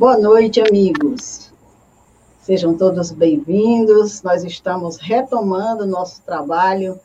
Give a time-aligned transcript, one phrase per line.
[0.00, 1.52] Boa noite, amigos.
[2.40, 4.22] Sejam todos bem-vindos.
[4.22, 6.98] Nós estamos retomando nosso trabalho,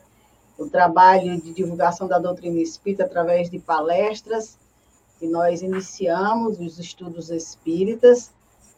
[0.56, 4.56] o trabalho de divulgação da doutrina espírita através de palestras
[5.18, 8.32] que nós iniciamos, os estudos espíritas,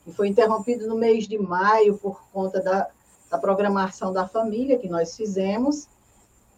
[0.05, 2.89] que foi interrompido no mês de maio por conta da,
[3.31, 5.87] da programação da família que nós fizemos,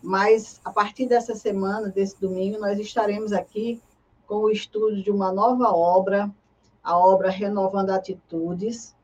[0.03, 3.83] mas a partir dessa semana, desse domingo, nós estaremos aqui
[4.27, 6.34] com o estudo de uma nova obra
[6.83, 8.97] a obra Renovando Atitudes,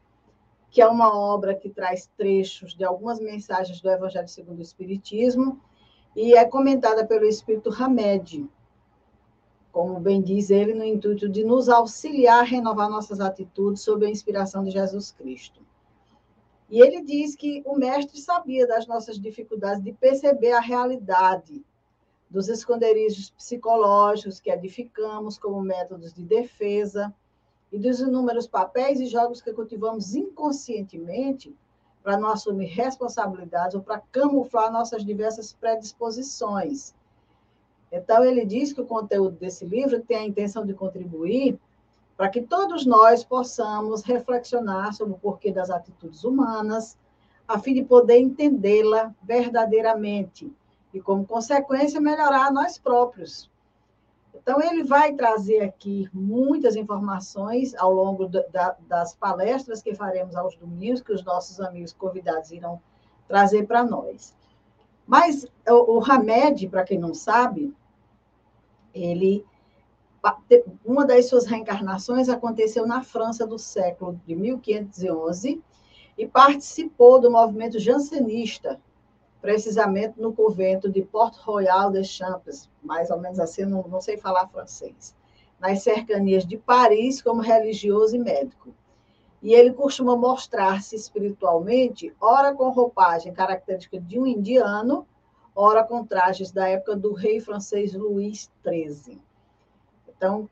[0.70, 5.60] que é uma obra que traz trechos de algumas mensagens do Evangelho segundo o Espiritismo
[6.14, 8.48] e é comentada pelo Espírito Hamed,
[9.70, 14.10] como bem diz ele, no intuito de nos auxiliar a renovar nossas atitudes sob a
[14.10, 15.60] inspiração de Jesus Cristo.
[16.70, 21.64] E ele diz que o mestre sabia das nossas dificuldades de perceber a realidade
[22.28, 27.14] dos esconderijos psicológicos que edificamos como métodos de defesa
[27.76, 31.54] e dos inúmeros papéis e jogos que cultivamos inconscientemente
[32.02, 36.94] para não assumir responsabilidades ou para camuflar nossas diversas predisposições.
[37.92, 41.60] Então, ele diz que o conteúdo desse livro tem a intenção de contribuir
[42.16, 46.96] para que todos nós possamos reflexionar sobre o porquê das atitudes humanas,
[47.46, 50.50] a fim de poder entendê-la verdadeiramente
[50.94, 53.50] e, como consequência, melhorar nós próprios,
[54.40, 60.56] então, ele vai trazer aqui muitas informações ao longo da, das palestras que faremos aos
[60.56, 62.80] domingos, que os nossos amigos convidados irão
[63.26, 64.34] trazer para nós.
[65.06, 67.74] Mas o, o Hamed, para quem não sabe,
[68.94, 69.44] ele
[70.84, 75.62] uma das suas reencarnações aconteceu na França do século de 1511
[76.18, 78.80] e participou do movimento jansenista,
[79.46, 84.16] precisamente no convento de Port Royal des Champs, mais ou menos assim, não, não sei
[84.16, 85.14] falar francês,
[85.60, 88.74] nas cercanias de Paris, como religioso e médico.
[89.40, 95.06] E ele costuma mostrar-se espiritualmente, ora com roupagem característica de um indiano,
[95.54, 99.20] ora com trajes da época do rei francês Luís XIII.
[100.08, 100.50] Então,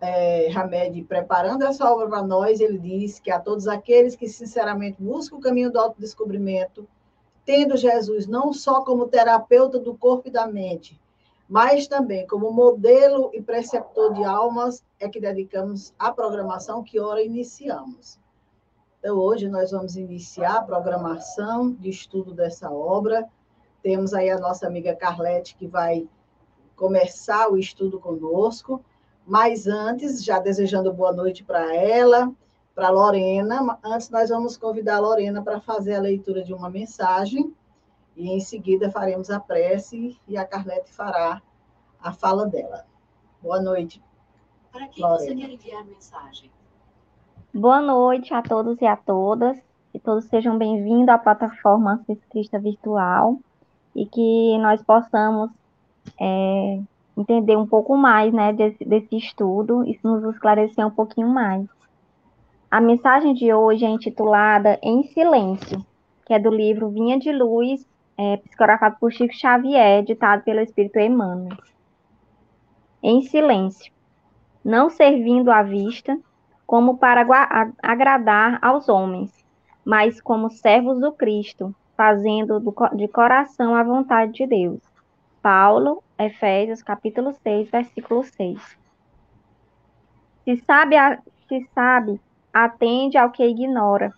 [0.00, 5.00] é, Hamed, preparando essa obra para nós, ele diz que a todos aqueles que sinceramente
[5.00, 6.88] buscam o caminho do autodescobrimento,
[7.48, 11.00] tendo Jesus não só como terapeuta do corpo e da mente,
[11.48, 17.22] mas também como modelo e preceptor de almas, é que dedicamos a programação que ora
[17.22, 18.18] iniciamos.
[18.98, 23.26] Então, hoje nós vamos iniciar a programação de estudo dessa obra.
[23.82, 26.06] Temos aí a nossa amiga Carlete, que vai
[26.76, 28.84] começar o estudo conosco.
[29.26, 32.30] Mas antes, já desejando boa noite para ela,
[32.78, 33.76] para Lorena.
[33.82, 37.52] Antes, nós vamos convidar a Lorena para fazer a leitura de uma mensagem
[38.16, 41.42] e em seguida faremos a prece e a Carlete fará
[42.00, 42.84] a fala dela.
[43.42, 44.00] Boa noite.
[44.70, 45.18] Para quem Lorena.
[45.18, 46.52] você quer enviar mensagem?
[47.52, 49.58] Boa noite a todos e a todas.
[49.90, 53.40] Que todos sejam bem-vindos à plataforma Ancestrista Virtual
[53.92, 55.50] e que nós possamos
[56.20, 56.80] é,
[57.16, 61.68] entender um pouco mais né, desse, desse estudo e nos esclarecer um pouquinho mais.
[62.70, 65.82] A mensagem de hoje é intitulada Em Silêncio,
[66.26, 70.98] que é do livro Vinha de Luz, é, psicografado por Chico Xavier, ditado pelo Espírito
[70.98, 71.56] Emmanuel.
[73.02, 73.90] Em silêncio,
[74.62, 76.18] não servindo à vista,
[76.66, 77.26] como para
[77.82, 79.32] agradar aos homens,
[79.82, 82.60] mas como servos do Cristo, fazendo
[82.92, 84.82] de coração a vontade de Deus.
[85.40, 88.78] Paulo, Efésios, capítulo 6, versículo 6.
[90.44, 90.96] Se sabe,
[91.48, 92.20] se sabe
[92.52, 94.12] atende ao que ignora,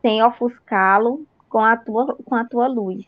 [0.00, 3.04] sem ofuscá-lo com, a tua, com a tua luz.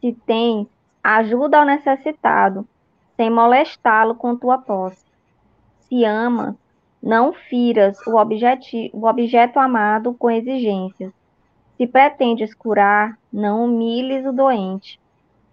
[0.00, 0.66] Se tens,
[1.02, 2.66] ajuda ao necessitado,
[3.16, 5.04] sem molestá-lo com tua posse.
[5.80, 6.56] Se ama,
[7.02, 11.12] não firas o, o objeto amado com exigências.
[11.76, 15.00] Se pretendes curar, não humilhes o doente.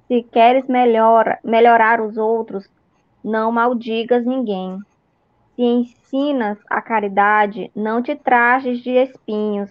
[0.08, 2.70] Se queres melhor, melhorar os outros,
[3.24, 4.80] não maldigas ninguém.
[5.59, 9.69] Se ensinas a caridade, não te trajes de espinhos,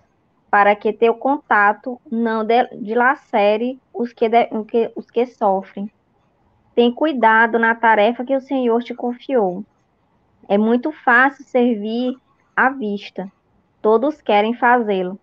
[0.51, 2.47] para que teu contato não
[2.79, 4.51] dilacere os que, de,
[4.95, 5.91] os que sofrem.
[6.75, 9.65] Tem cuidado na tarefa que o Senhor te confiou.
[10.47, 12.15] É muito fácil servir
[12.55, 13.33] à vista.
[13.81, 15.19] Todos querem fazê-lo,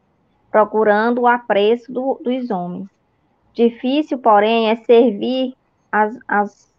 [0.50, 2.90] procurando o apreço do, dos homens.
[3.54, 5.56] Difícil, porém, é servir
[6.28, 6.74] as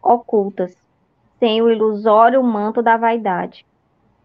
[0.00, 0.87] ocultas
[1.38, 3.64] sem o ilusório manto da vaidade.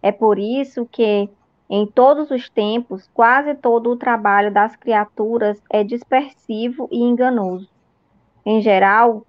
[0.01, 1.29] É por isso que,
[1.69, 7.69] em todos os tempos, quase todo o trabalho das criaturas é dispersivo e enganoso.
[8.45, 9.25] Em geral,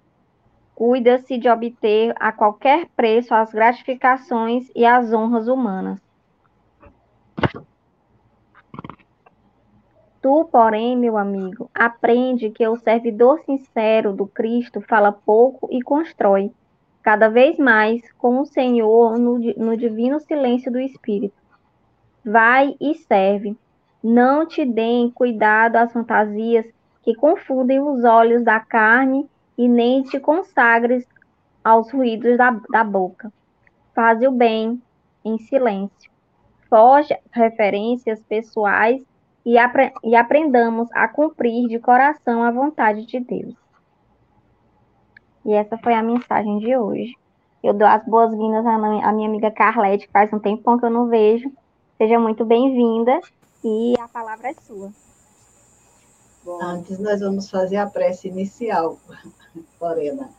[0.75, 5.99] cuida-se de obter a qualquer preço as gratificações e as honras humanas.
[10.21, 16.51] Tu, porém, meu amigo, aprende que o servidor sincero do Cristo fala pouco e constrói,
[17.05, 21.35] cada vez mais, com o Senhor no, no divino silêncio do Espírito.
[22.25, 23.55] Vai e serve.
[24.03, 26.65] Não te deem cuidado às fantasias
[27.03, 31.07] que confundem os olhos da carne e nem te consagres
[31.63, 33.31] aos ruídos da, da boca.
[33.93, 34.81] Faze o bem
[35.23, 36.11] em silêncio.
[36.67, 39.05] Foge referências pessoais
[39.45, 43.64] e, apre e aprendamos a cumprir de coração a vontade de Deus.
[45.45, 47.13] E essa foi a mensagem de hoje.
[47.63, 51.07] Eu dou as boas-vindas à minha amiga Carlete, que faz um tempão que eu não
[51.07, 51.51] vejo.
[51.99, 53.21] Seja muito bem-vinda
[53.63, 54.91] e a palavra é sua.
[56.43, 58.97] Bom, antes nós vamos fazer a prece inicial,
[59.79, 60.31] Lorena.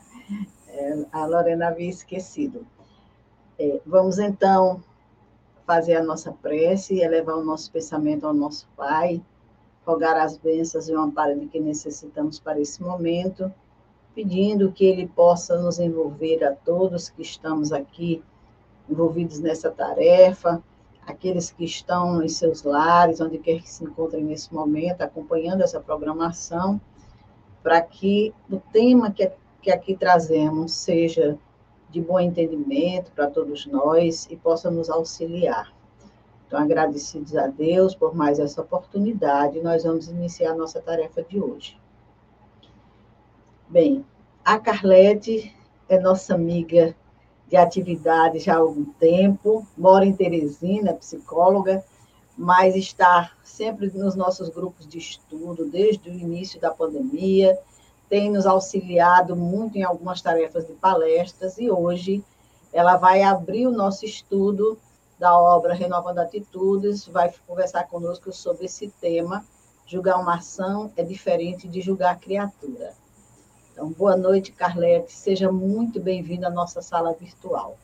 [0.69, 2.67] É, a Lorena havia esquecido.
[3.61, 4.83] É, vamos então
[5.65, 9.23] fazer a nossa prece e elevar o nosso pensamento ao nosso Pai,
[9.87, 13.53] rogar as bênçãos e o amparo de que necessitamos para esse momento,
[14.17, 18.25] pedindo que Ele possa nos envolver a todos que estamos aqui
[18.89, 20.63] envolvidos nessa tarefa,
[21.07, 25.79] aqueles que estão em seus lares, onde quer que se encontrem nesse momento, acompanhando essa
[25.81, 26.81] programação,
[27.63, 29.31] para que o tema que,
[29.61, 31.37] que aqui trazemos seja
[31.91, 35.71] de bom entendimento para todos nós e possa nos auxiliar.
[36.47, 41.39] Então, agradecidos a Deus por mais essa oportunidade, nós vamos iniciar a nossa tarefa de
[41.39, 41.79] hoje.
[43.69, 44.05] Bem,
[44.45, 45.55] a Carlete
[45.89, 46.95] é nossa amiga
[47.49, 51.85] de atividade já há algum tempo, mora em Teresina, psicóloga,
[52.37, 57.59] mas está sempre nos nossos grupos de estudo desde o início da pandemia
[58.09, 62.25] tem nos auxiliado muito em algumas tarefas de palestras e hoje
[62.73, 64.79] ela vai abrir o nosso estudo
[65.19, 69.45] da obra Renovando Atitudes, vai conversar conosco sobre esse tema.
[69.87, 72.95] Julgar uma ação é diferente de julgar a criatura.
[73.77, 75.13] Então, boa noite, Carlete.
[75.13, 77.77] Seja muito bem-vinda à nossa sala virtual.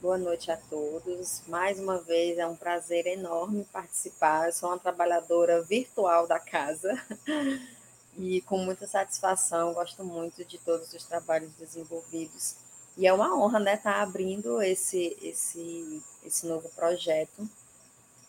[0.00, 1.42] Boa noite a todos.
[1.46, 4.46] Mais uma vez é um prazer enorme participar.
[4.46, 6.90] Eu sou uma trabalhadora virtual da casa
[8.16, 12.56] e com muita satisfação, gosto muito de todos os trabalhos desenvolvidos.
[12.96, 17.46] E é uma honra né, estar tá abrindo esse, esse, esse novo projeto,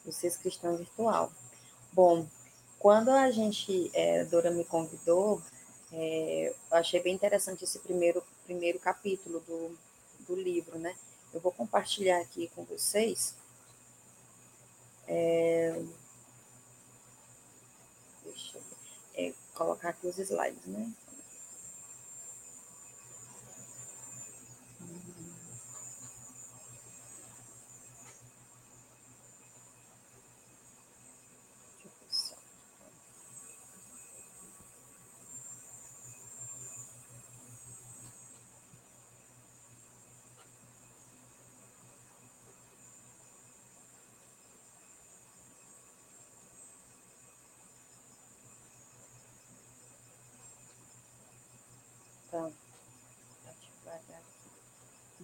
[0.06, 1.32] o CIS Cristão Virtual.
[1.94, 2.28] Bom,
[2.78, 5.42] quando a gente, é, Dora me convidou,
[5.92, 9.78] é, eu achei bem interessante esse primeiro, primeiro capítulo do,
[10.20, 10.96] do livro, né?
[11.34, 13.36] Eu vou compartilhar aqui com vocês.
[15.08, 15.82] É,
[18.24, 18.64] deixa eu.
[19.16, 20.92] É, colocar aqui os slides, né?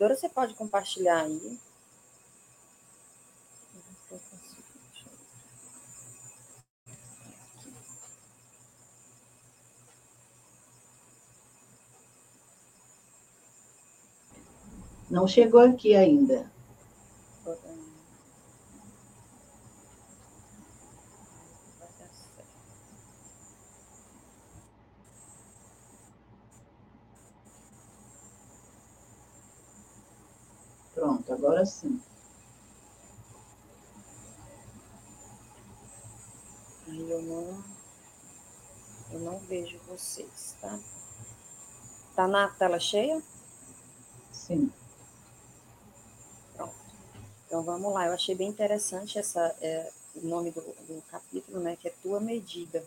[0.03, 1.57] Dora, você pode compartilhar aí?
[15.09, 16.51] Não chegou aqui ainda.
[31.29, 32.01] Agora sim.
[36.87, 37.63] Aí eu não,
[39.11, 40.79] eu não vejo vocês, tá?
[42.15, 43.21] Tá na tela cheia?
[44.31, 44.71] Sim.
[46.55, 46.75] Pronto.
[47.47, 48.07] Então vamos lá.
[48.07, 51.75] Eu achei bem interessante essa, é, o nome do, do capítulo, né?
[51.75, 52.85] Que é Tua Medida.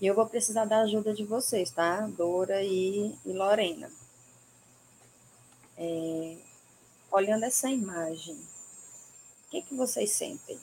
[0.00, 2.06] E eu vou precisar da ajuda de vocês, tá?
[2.06, 3.90] Dora e, e Lorena.
[5.76, 6.36] É,
[7.10, 10.58] olhando essa imagem, o que, que vocês sentem?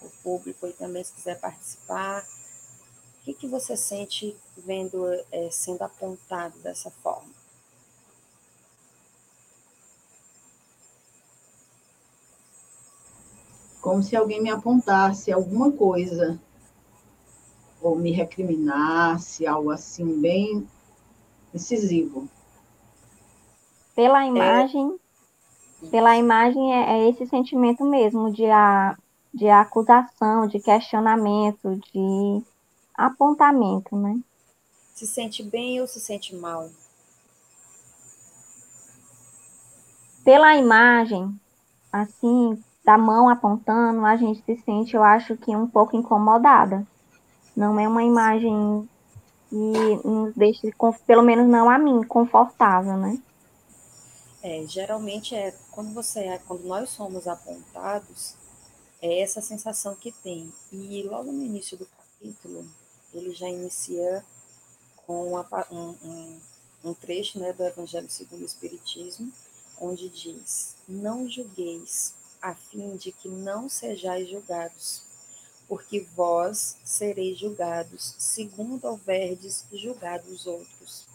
[0.00, 5.82] O público aí também, se quiser participar, o que, que você sente vendo é, sendo
[5.82, 7.32] apontado dessa forma?
[13.80, 16.40] Como se alguém me apontasse alguma coisa,
[17.82, 20.66] ou me recriminasse, algo assim, bem
[21.52, 22.26] incisivo.
[23.94, 24.30] Pela é.
[25.90, 28.96] Pela imagem é, é, esse sentimento mesmo de, a,
[29.32, 32.42] de acusação, de questionamento, de
[32.94, 34.18] apontamento, né?
[34.94, 36.68] Se sente bem ou se sente mal?
[40.24, 41.38] Pela imagem,
[41.92, 46.86] assim, da mão apontando, a gente se sente, eu acho que um pouco incomodada.
[47.56, 48.88] Não é uma imagem
[49.48, 50.72] que nos deixe,
[51.06, 53.18] pelo menos não a mim, confortável, né?
[54.44, 58.34] É, geralmente é quando você é, quando nós somos apontados,
[59.00, 60.52] é essa sensação que tem.
[60.70, 62.70] E logo no início do capítulo,
[63.14, 64.22] ele já inicia
[65.06, 66.40] com uma, um, um,
[66.84, 69.32] um, trecho né, do Evangelho segundo o Espiritismo,
[69.80, 75.04] onde diz: Não julgueis, a fim de que não sejais julgados,
[75.66, 81.13] porque vós sereis julgados, segundo houverdes julgado os outros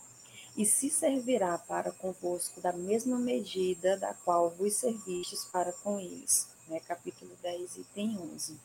[0.59, 6.49] e se servirá para convosco da mesma medida da qual vos servistes para com eles.
[6.67, 6.81] Né?
[6.81, 8.59] Capítulo 10, item 11.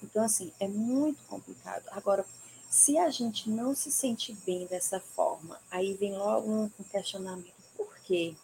[0.00, 1.88] Então, assim, é muito complicado.
[1.90, 2.24] Agora,
[2.70, 7.92] se a gente não se sente bem dessa forma, aí vem logo um questionamento: por
[8.04, 8.36] quê?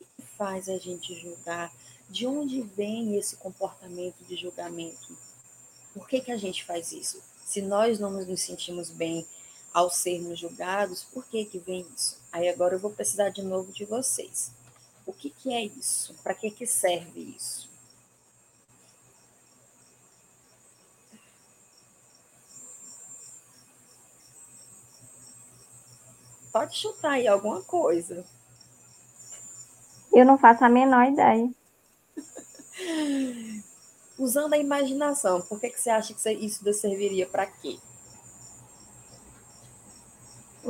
[0.00, 1.70] O que faz a gente julgar?
[2.08, 5.14] De onde vem esse comportamento de julgamento?
[5.92, 7.22] Por que, que a gente faz isso?
[7.44, 9.26] Se nós não nos sentimos bem
[9.76, 12.18] ao sermos julgados, por que que vem isso?
[12.32, 14.50] Aí agora eu vou precisar de novo de vocês.
[15.04, 16.14] O que que é isso?
[16.22, 17.68] Para que que serve isso?
[26.50, 28.24] Pode chutar aí alguma coisa.
[30.10, 31.50] Eu não faço a menor ideia.
[34.18, 37.78] Usando a imaginação, por que, que você acha que isso serviria para quê?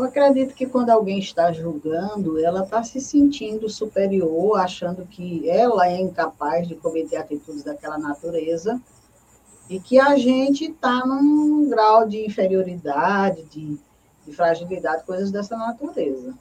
[0.06, 6.00] Acredito que quando alguém está julgando, ela está se sentindo superior, achando que ela é
[6.00, 8.80] incapaz de cometer atitudes daquela natureza
[9.68, 13.76] e que a gente está num grau de inferioridade, de,
[14.24, 16.32] de fragilidade, coisas dessa natureza.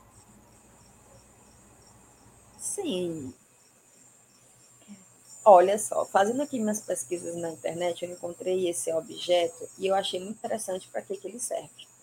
[2.59, 3.33] Sim.
[5.43, 10.19] Olha só, fazendo aqui minhas pesquisas na internet, eu encontrei esse objeto e eu achei
[10.19, 11.94] muito interessante para que, que ele serve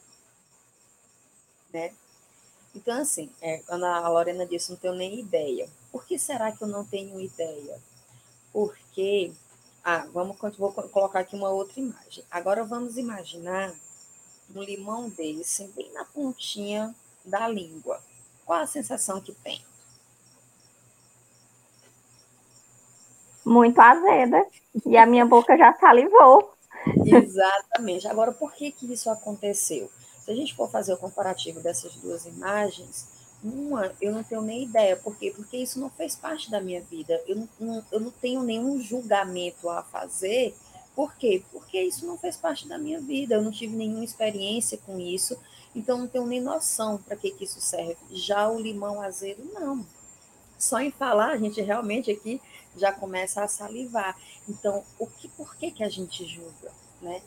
[1.72, 1.92] né?
[2.74, 5.68] Então, assim, é, a Lorena disse, não tenho nem ideia.
[5.90, 7.78] Por que será que eu não tenho ideia?
[8.52, 9.32] Porque,
[9.84, 12.24] ah, vamos, vou colocar aqui uma outra imagem.
[12.30, 13.74] Agora vamos imaginar
[14.54, 18.00] um limão desse bem na pontinha da língua.
[18.44, 19.62] Qual a sensação que tem?
[23.44, 24.46] Muito azeda.
[24.86, 26.54] E a minha boca já salivou.
[27.04, 28.08] Exatamente.
[28.08, 29.90] Agora, por que, que isso aconteceu?
[30.24, 33.08] Se a gente for fazer o comparativo dessas duas imagens,
[33.42, 34.96] uma eu não tenho nem ideia.
[34.96, 35.32] Por quê?
[35.34, 37.20] Porque isso não fez parte da minha vida.
[37.26, 40.54] Eu não, eu não tenho nenhum julgamento a fazer.
[40.94, 41.42] Por quê?
[41.50, 43.34] Porque isso não fez parte da minha vida.
[43.34, 45.36] Eu não tive nenhuma experiência com isso.
[45.74, 47.96] Então, não tenho nem noção para que, que isso serve.
[48.10, 49.86] Já o limão azedo, não.
[50.58, 52.40] Só em falar, a gente realmente aqui
[52.76, 54.16] já começa a salivar.
[54.48, 56.70] Então, o que, por que, que a gente julga?
[57.00, 57.22] Né?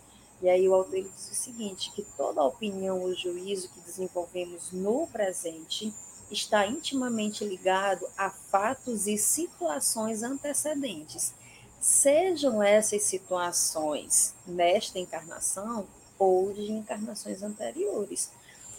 [0.45, 5.07] E aí o autor diz o seguinte, que toda opinião ou juízo que desenvolvemos no
[5.07, 5.91] presente
[6.29, 11.33] está intimamente ligado a fatos e situações antecedentes,
[11.81, 15.87] sejam essas situações nesta encarnação
[16.19, 18.29] ou de encarnações anteriores.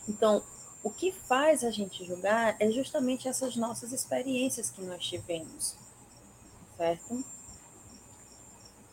[0.09, 0.45] Então,
[0.85, 5.75] o que faz a gente julgar é justamente essas nossas experiências que nós tivemos,
[6.77, 7.25] certo?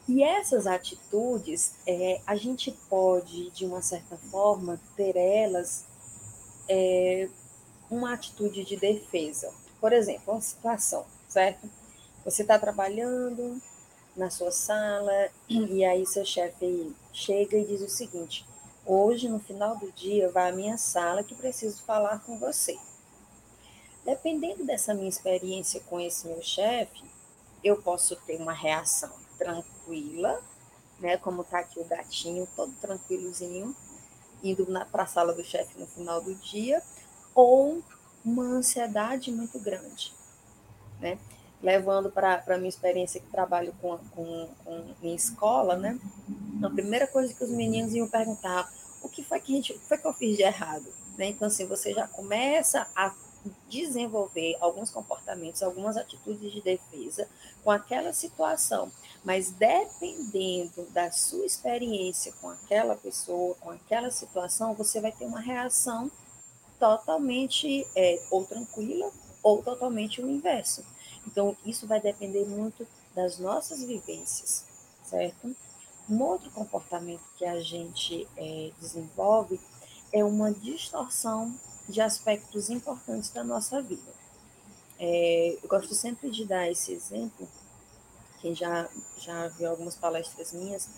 [0.08, 5.86] E essas atitudes, é, a gente pode, de uma certa forma, ter elas
[6.68, 7.30] é,
[7.90, 9.54] uma atitude de defesa.
[9.80, 11.70] Por exemplo, uma situação, certo?
[12.26, 13.62] Você está trabalhando
[14.16, 18.46] na sua sala e aí seu chefe chega e diz o seguinte:
[18.86, 22.78] hoje, no final do dia, vá à minha sala que preciso falar com você.
[24.04, 27.04] Dependendo dessa minha experiência com esse meu chefe,
[27.64, 29.12] eu posso ter uma reação
[29.84, 30.42] tranquila,
[31.00, 31.18] né?
[31.18, 33.76] Como está aqui o gatinho, todo tranquilozinho,
[34.44, 36.82] indo para a sala do chefe no final do dia,
[37.36, 37.82] ou
[38.24, 40.14] uma ansiedade muito grande,
[41.00, 41.18] né?
[41.62, 45.98] Levando para a minha experiência que trabalho com, com, com em escola, né?
[46.62, 48.72] A primeira coisa que os meninos iam perguntar,
[49.02, 50.86] o que foi que, gente, foi que eu fiz de errado?
[51.18, 51.28] Né?
[51.28, 53.14] Então, assim, você já começa a
[53.70, 57.28] desenvolver alguns comportamentos, algumas atitudes de defesa
[57.64, 58.92] com aquela situação.
[59.24, 65.40] Mas dependendo da sua experiência com aquela pessoa, com aquela situação, você vai ter uma
[65.40, 66.12] reação
[66.80, 70.86] totalmente é, ou tranquila ou totalmente o inverso.
[71.28, 74.66] Então, isso vai depender muito das nossas vivências,
[75.04, 75.56] certo?
[76.10, 79.60] Um outro comportamento que a gente é, desenvolve
[80.12, 81.54] é uma distorção
[81.94, 84.12] de aspectos importantes da nossa vida.
[85.00, 87.48] É, eu gosto sempre de dar esse exemplo,
[88.42, 90.90] quem já, já viu algumas palestras minhas,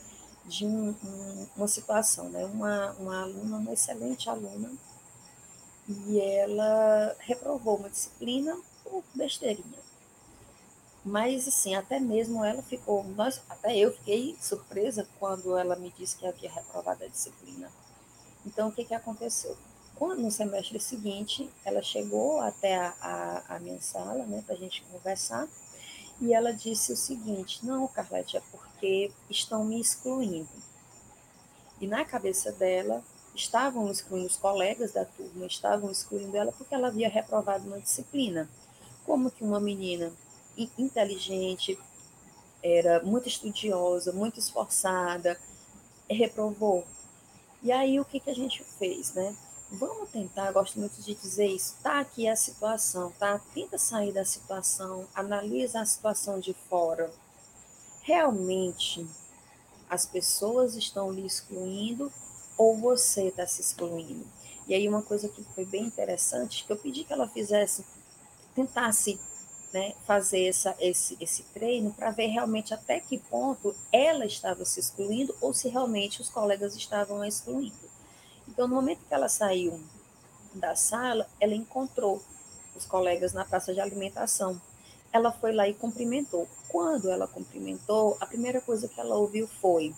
[0.45, 2.45] de um, um, uma situação, né?
[2.45, 4.71] Uma, uma aluna, uma excelente aluna,
[6.07, 9.85] e ela reprovou uma disciplina por besteirinha.
[11.03, 16.15] Mas, assim, até mesmo ela ficou, nós, até eu fiquei surpresa quando ela me disse
[16.15, 17.69] que havia reprovado a disciplina.
[18.45, 19.57] Então, o que, que aconteceu?
[19.99, 24.83] No semestre seguinte, ela chegou até a, a, a minha sala, né, para a gente
[24.91, 25.47] conversar,
[26.19, 30.49] e ela disse o seguinte: Não, Carlete, é porque estão me excluindo.
[31.79, 36.87] E na cabeça dela, estavam excluindo os colegas da turma, estavam excluindo ela porque ela
[36.87, 38.49] havia reprovado uma disciplina.
[39.05, 40.11] Como que uma menina
[40.77, 41.77] inteligente,
[42.63, 45.39] era muito estudiosa, muito esforçada,
[46.09, 46.85] reprovou.
[47.61, 49.35] E aí o que, que a gente fez, né?
[49.71, 53.41] Vamos tentar, gosto muito de dizer isso, tá aqui a situação, tá?
[53.53, 57.11] Tenta sair da situação, analisa a situação de fora.
[58.01, 59.05] Realmente
[59.89, 62.11] as pessoas estão lhe excluindo
[62.57, 64.25] ou você está se excluindo?
[64.67, 67.83] E aí uma coisa que foi bem interessante, que eu pedi que ela fizesse,
[68.53, 69.19] tentasse
[69.73, 74.79] né, fazer essa, esse, esse treino para ver realmente até que ponto ela estava se
[74.79, 77.84] excluindo ou se realmente os colegas estavam excluindo.
[78.55, 79.77] Então, no momento que ela saiu
[80.53, 82.23] da sala, ela encontrou
[82.73, 84.61] os colegas na praça de alimentação.
[85.11, 86.47] Ela foi lá e cumprimentou.
[86.69, 89.93] Quando ela cumprimentou, a primeira coisa que ela ouviu foi: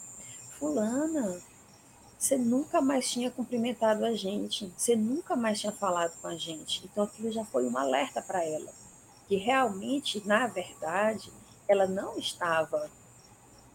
[0.58, 1.40] Fulana,
[2.18, 6.84] você nunca mais tinha cumprimentado a gente, você nunca mais tinha falado com a gente.
[6.84, 8.74] Então aquilo já foi um alerta para ela
[9.28, 11.32] que realmente, na verdade,
[11.68, 12.90] ela não estava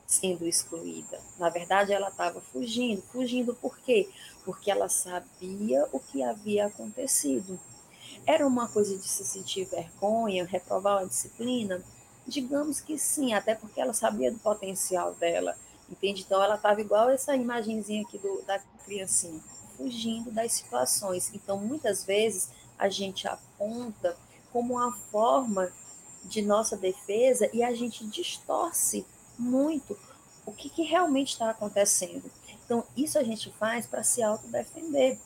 [0.07, 1.21] sendo excluída.
[1.39, 3.03] Na verdade, ela estava fugindo.
[3.03, 4.09] Fugindo por quê?
[4.45, 7.59] Porque ela sabia o que havia acontecido.
[8.27, 11.83] Era uma coisa de se sentir vergonha, reprovar uma disciplina?
[12.27, 15.57] Digamos que sim, até porque ela sabia do potencial dela.
[15.91, 16.23] Entende?
[16.23, 19.41] Então, ela estava igual essa imagenzinha aqui do, da criancinha,
[19.77, 21.31] fugindo das situações.
[21.35, 24.17] Então, muitas vezes, a gente aponta
[24.53, 25.73] como uma forma
[26.25, 29.05] de nossa defesa e a gente distorce
[29.43, 29.99] muito
[30.47, 32.31] o que, que realmente está acontecendo.
[32.65, 35.19] Então, isso a gente faz para se autodefender.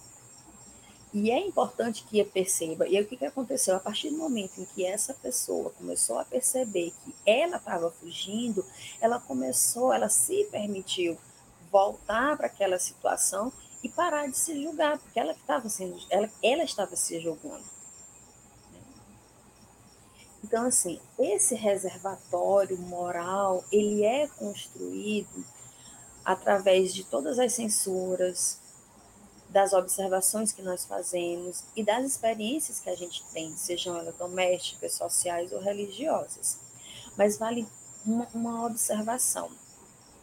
[1.13, 2.87] E é importante que perceba.
[2.89, 3.77] E aí, o que, que aconteceu?
[3.77, 8.65] A partir do momento em que essa pessoa começou a perceber que ela estava fugindo,
[9.01, 11.17] ela começou, ela se permitiu
[11.71, 13.53] voltar para aquela situação
[13.83, 17.65] e parar de se julgar, porque ela estava sendo, ela, ela estava se julgando.
[20.47, 25.45] Então, assim, esse reservatório moral, ele é construído
[26.25, 28.61] através de todas as censuras,
[29.49, 34.95] das observações que nós fazemos e das experiências que a gente tem, sejam elas domésticas,
[34.95, 36.61] sociais ou religiosas.
[37.19, 37.67] Mas vale
[38.05, 39.51] uma, uma observação.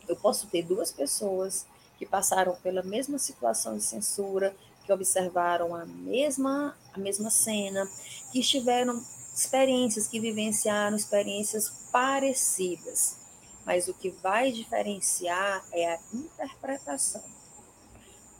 [0.08, 1.66] Eu posso ter duas pessoas
[1.98, 4.56] que passaram pela mesma situação de censura,
[4.86, 7.86] que observaram a mesma, a mesma cena,
[8.32, 13.18] que estiveram experiências que vivenciaram experiências parecidas,
[13.66, 17.24] mas o que vai diferenciar é a interpretação.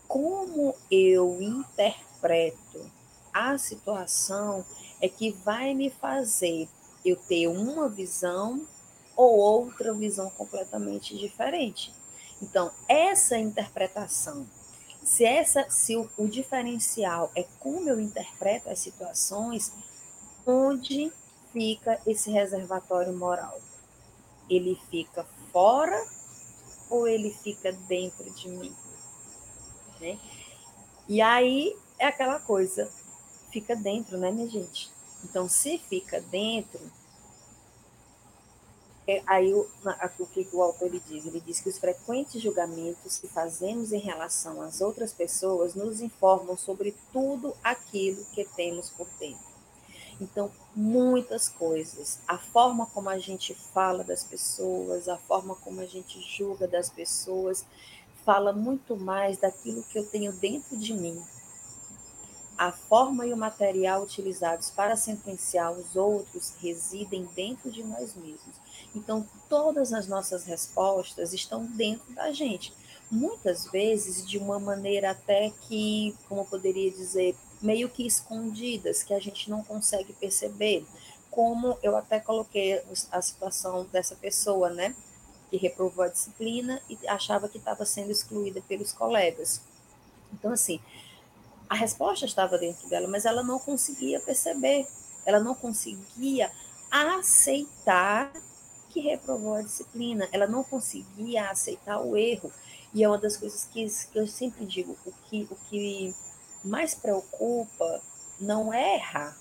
[0.08, 2.92] Como eu interpreto
[3.34, 4.64] a situação
[5.02, 6.70] é que vai me fazer
[7.04, 8.66] eu ter uma visão
[9.16, 11.94] ou outra visão completamente diferente.
[12.42, 14.48] Então, essa interpretação,
[15.04, 19.72] se essa se o, o diferencial é como eu interpreto as situações,
[20.46, 21.12] onde
[21.52, 23.60] fica esse reservatório moral?
[24.50, 26.04] Ele fica fora
[26.90, 28.76] ou ele fica dentro de mim?
[30.00, 30.20] Né?
[31.08, 32.92] E aí é aquela coisa,
[33.52, 34.92] fica dentro, né, minha gente?
[35.24, 36.80] Então, se fica dentro,
[39.08, 39.68] é, aí o,
[40.20, 41.26] o que o autor ele diz?
[41.26, 46.58] Ele diz que os frequentes julgamentos que fazemos em relação às outras pessoas nos informam
[46.58, 49.53] sobre tudo aquilo que temos por dentro.
[50.20, 52.20] Então, muitas coisas.
[52.28, 56.90] A forma como a gente fala das pessoas, a forma como a gente julga das
[56.90, 57.66] pessoas,
[58.26, 61.22] fala muito mais daquilo que eu tenho dentro de mim.
[62.58, 68.56] A forma e o material utilizados para sentenciar os outros residem dentro de nós mesmos.
[68.96, 72.72] Então, todas as nossas respostas estão dentro da gente.
[73.10, 79.14] Muitas vezes de uma maneira até que, como eu poderia dizer, meio que escondidas, que
[79.14, 80.86] a gente não consegue perceber.
[81.32, 82.80] como eu até coloquei
[83.12, 84.96] a situação dessa pessoa, né?
[85.50, 89.60] Que reprovou a disciplina e achava que estava sendo excluída pelos colegas.
[90.32, 90.80] Então, assim,
[91.68, 94.86] a resposta estava dentro dela, mas ela não conseguia perceber,
[95.26, 96.52] ela não conseguia
[96.92, 98.32] aceitar
[98.92, 102.52] que reprovou a disciplina, ela não conseguia aceitar o erro.
[102.94, 106.14] E é uma das coisas que, que eu sempre digo, o que, o que
[106.64, 108.02] mais preocupa
[108.40, 109.38] não é errar,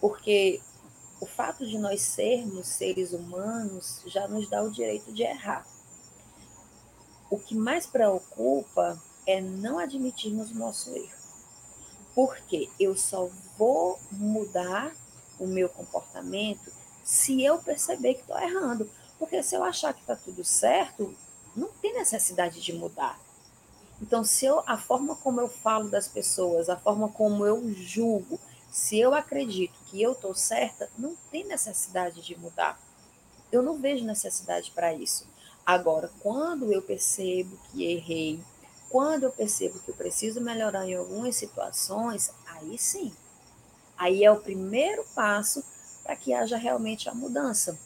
[0.00, 0.60] porque
[1.20, 5.66] o fato de nós sermos seres humanos já nos dá o direito de errar.
[7.30, 11.24] O que mais preocupa é não admitirmos o nosso erro.
[12.14, 14.94] Porque eu só vou mudar
[15.38, 16.70] o meu comportamento
[17.02, 18.88] se eu perceber que estou errando.
[19.18, 21.14] Porque se eu achar que está tudo certo,
[21.56, 23.18] não tem necessidade de mudar.
[24.04, 28.38] Então, se eu, a forma como eu falo das pessoas, a forma como eu julgo,
[28.70, 32.78] se eu acredito que eu estou certa, não tem necessidade de mudar.
[33.50, 35.26] Eu não vejo necessidade para isso.
[35.64, 38.44] Agora, quando eu percebo que errei,
[38.90, 43.10] quando eu percebo que eu preciso melhorar em algumas situações, aí sim.
[43.96, 45.64] Aí é o primeiro passo
[46.02, 47.78] para que haja realmente a mudança.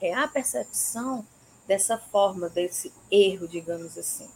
[0.00, 1.24] É a percepção
[1.64, 4.28] dessa forma, desse erro, digamos assim.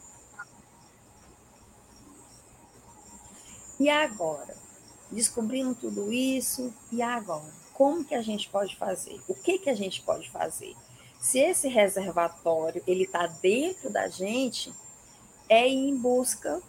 [3.79, 4.69] E agora?
[5.11, 7.53] descobrindo tudo isso, e agora?
[7.73, 9.21] Como que a gente pode fazer?
[9.29, 10.75] O que, que a gente pode fazer?
[11.21, 14.73] Se esse reservatório ele está dentro da gente,
[15.49, 16.61] é ir em busca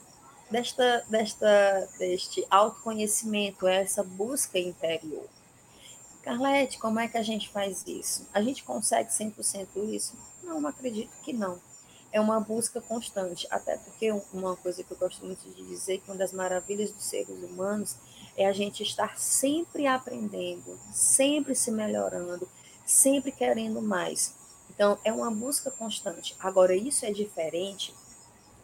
[0.50, 5.28] desta, desta, deste autoconhecimento, é essa busca interior.
[6.24, 8.28] Carlete, como é que a gente faz isso?
[8.34, 10.16] A gente consegue 100% isso?
[10.44, 11.60] Não, acredito que não.
[12.12, 16.10] É uma busca constante, até porque uma coisa que eu gosto muito de dizer, que
[16.10, 17.96] uma das maravilhas dos seres humanos
[18.36, 22.50] é a gente estar sempre aprendendo, sempre se melhorando,
[22.86, 24.34] sempre querendo mais.
[24.70, 26.36] Então, é uma busca constante.
[26.40, 27.94] Agora, isso é diferente,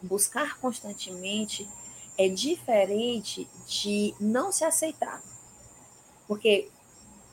[0.01, 1.67] buscar constantemente
[2.17, 5.21] é diferente de não se aceitar.
[6.27, 6.69] Porque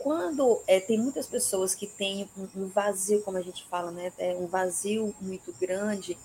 [0.02, 4.12] quando é, tem muitas pessoas que têm um, vazio, como a gente fala, né?
[4.18, 6.18] É um vazio muito grande,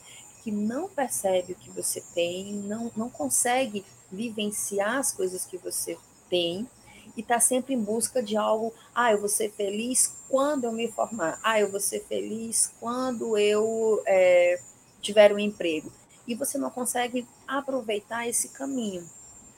[0.43, 5.95] que não percebe o que você tem, não, não consegue vivenciar as coisas que você
[6.27, 6.67] tem
[7.15, 8.73] e está sempre em busca de algo.
[8.95, 11.39] Ah, eu vou ser feliz quando eu me formar.
[11.43, 14.59] Ah, eu vou ser feliz quando eu é,
[15.01, 15.91] tiver um emprego.
[16.27, 19.07] E você não consegue aproveitar esse caminho.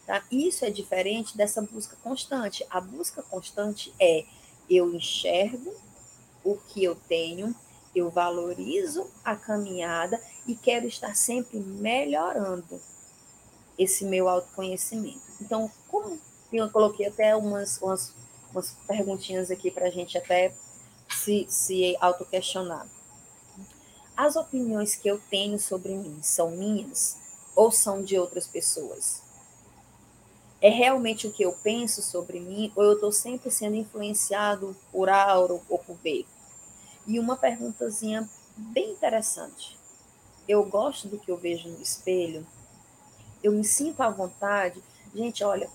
[0.10, 0.24] Tá?
[0.32, 2.66] Isso é diferente dessa busca constante.
[2.68, 4.26] A busca constante é
[4.68, 5.72] eu enxergo
[6.44, 7.56] o que eu tenho,
[7.96, 12.82] eu valorizo a caminhada e quero estar sempre melhorando
[13.78, 15.22] esse meu autoconhecimento.
[15.40, 16.20] Então, como
[16.52, 18.12] eu coloquei até umas, umas,
[18.52, 20.56] umas perguntinhas aqui para a gente até
[21.08, 22.88] se, se auto-questionar.
[24.18, 27.16] As opiniões que eu tenho sobre mim são minhas
[27.56, 29.29] ou são de outras pessoas?
[30.62, 35.10] É realmente o que eu penso sobre mim ou eu estou sempre sendo influenciado por
[35.10, 36.26] A ou por B?
[37.08, 39.78] E uma perguntazinha bem interessante.
[40.48, 42.46] Eu gosto do que eu vejo no espelho?
[43.42, 44.84] Eu me sinto à vontade?
[45.16, 45.70] Gente, olha,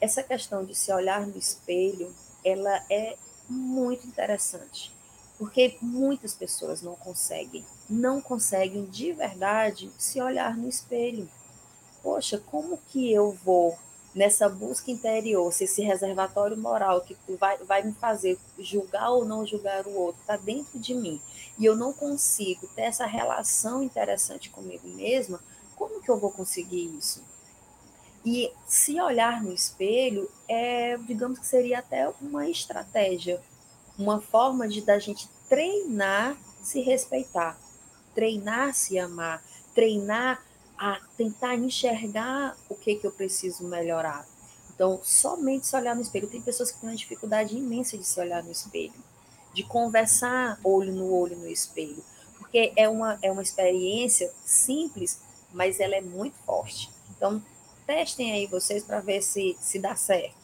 [0.00, 2.12] essa questão de se olhar no espelho,
[2.44, 3.16] ela é
[3.48, 4.92] muito interessante,
[5.38, 11.30] porque muitas pessoas não conseguem, não conseguem de verdade se olhar no espelho.
[12.02, 13.78] Poxa, como que eu vou
[14.18, 19.46] nessa busca interior, se esse reservatório moral que vai, vai me fazer julgar ou não
[19.46, 21.20] julgar o outro está dentro de mim
[21.56, 25.40] e eu não consigo ter essa relação interessante comigo mesma,
[25.76, 27.22] como que eu vou conseguir isso?
[28.26, 33.40] E se olhar no espelho, é, digamos que seria até uma estratégia,
[33.96, 37.56] uma forma de da gente treinar se respeitar,
[38.16, 39.40] treinar se amar,
[39.76, 40.42] treinar
[40.78, 44.26] a tentar enxergar o que, que eu preciso melhorar.
[44.72, 46.28] Então, somente se olhar no espelho.
[46.28, 48.94] Tem pessoas que têm uma dificuldade imensa de se olhar no espelho,
[49.52, 52.02] de conversar olho no olho no espelho,
[52.38, 55.20] porque é uma, é uma experiência simples,
[55.52, 56.88] mas ela é muito forte.
[57.16, 57.42] Então,
[57.84, 60.38] testem aí vocês para ver se, se dá certo.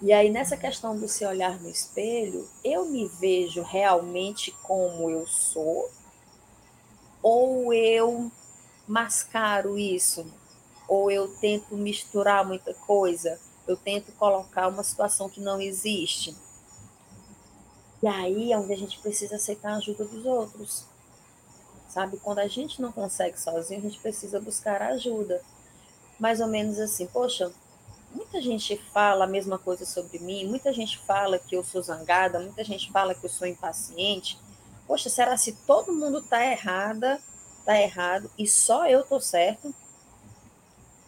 [0.00, 5.26] E aí, nessa questão do se olhar no espelho, eu me vejo realmente como eu
[5.26, 5.90] sou,
[7.26, 8.30] ou eu
[8.86, 10.26] mascaro isso,
[10.88, 16.36] ou eu tento misturar muita coisa, eu tento colocar uma situação que não existe.
[18.02, 20.86] E aí é onde a gente precisa aceitar a ajuda dos outros
[21.96, 22.18] sabe?
[22.18, 25.40] Quando a gente não consegue sozinho, a gente precisa buscar ajuda.
[26.20, 27.50] Mais ou menos assim, poxa,
[28.14, 32.38] muita gente fala a mesma coisa sobre mim, muita gente fala que eu sou zangada,
[32.38, 34.38] muita gente fala que eu sou impaciente.
[34.86, 37.20] Poxa, será se todo mundo está errada,
[37.58, 39.74] está errado e só eu tô certo?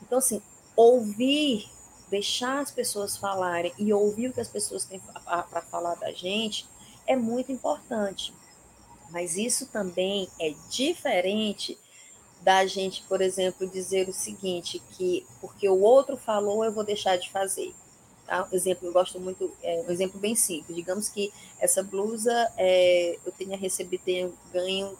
[0.03, 0.43] Então, assim,
[0.75, 1.71] ouvir,
[2.11, 6.67] deixar as pessoas falarem e ouvir o que as pessoas têm para falar da gente
[7.07, 8.35] é muito importante.
[9.11, 11.79] Mas isso também é diferente
[12.43, 17.17] da gente, por exemplo, dizer o seguinte, que porque o outro falou, eu vou deixar
[17.17, 17.75] de fazer.
[18.29, 18.47] Tá?
[18.53, 20.77] Um exemplo, eu gosto muito, é, um exemplo bem simples.
[20.77, 24.95] Digamos que essa blusa é, eu tenha recebido, tenha ganho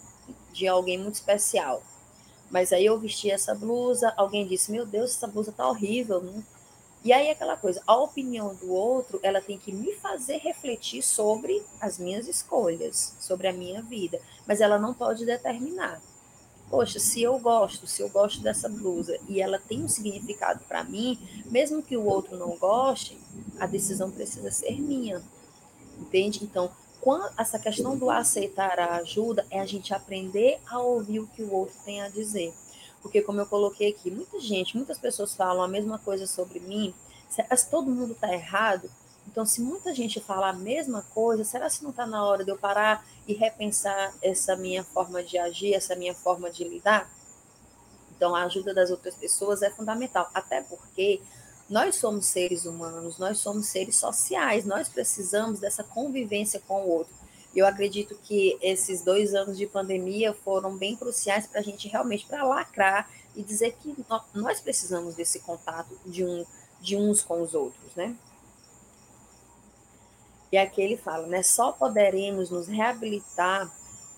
[0.51, 1.83] de alguém muito especial.
[2.49, 6.19] Mas aí eu vesti essa blusa, alguém disse, meu Deus, essa blusa tá horrível.
[6.19, 6.43] Né?
[7.05, 11.63] E aí aquela coisa, a opinião do outro, ela tem que me fazer refletir sobre
[11.79, 16.01] as minhas escolhas, sobre a minha vida, mas ela não pode determinar.
[16.69, 20.83] Poxa, se eu gosto, se eu gosto dessa blusa e ela tem um significado para
[20.83, 23.17] mim, mesmo que o outro não goste,
[23.59, 25.21] a decisão precisa ser minha.
[25.99, 26.43] Entende?
[26.43, 26.71] Então,
[27.37, 31.51] essa questão do aceitar a ajuda é a gente aprender a ouvir o que o
[31.51, 32.53] outro tem a dizer.
[33.01, 36.93] Porque, como eu coloquei aqui, muita gente, muitas pessoas falam a mesma coisa sobre mim.
[37.29, 38.91] Se todo mundo está errado,
[39.31, 42.49] então, se muita gente fala a mesma coisa, será que não está na hora de
[42.49, 47.07] eu parar e repensar essa minha forma de agir, essa minha forma de lidar?
[48.15, 51.21] Então, a ajuda das outras pessoas é fundamental, até porque
[51.69, 57.13] nós somos seres humanos, nós somos seres sociais, nós precisamos dessa convivência com o outro.
[57.55, 62.25] Eu acredito que esses dois anos de pandemia foram bem cruciais para a gente realmente
[62.25, 63.95] para lacrar e dizer que
[64.33, 66.43] nós precisamos desse contato de, um,
[66.81, 68.15] de uns com os outros, né?
[70.51, 71.43] E aqui ele fala, né?
[71.43, 73.71] Só poderemos nos reabilitar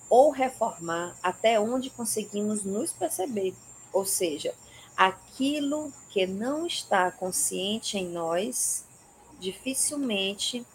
[0.08, 3.54] ou reformar até onde conseguimos nos perceber.
[3.92, 4.54] Ou seja,
[4.96, 8.84] aquilo que não está consciente em nós,
[9.38, 10.66] dificilmente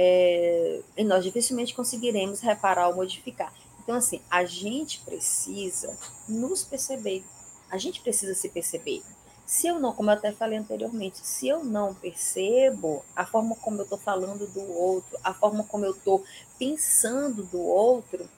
[0.00, 3.52] é, nós dificilmente conseguiremos reparar ou modificar.
[3.82, 5.96] Então, assim, a gente precisa
[6.28, 7.24] nos perceber,
[7.70, 9.02] a gente precisa se perceber.
[9.48, 13.78] Se eu não, como eu até falei anteriormente, se eu não percebo a forma como
[13.78, 16.22] eu estou falando do outro, a forma como eu estou
[16.58, 18.28] pensando do outro,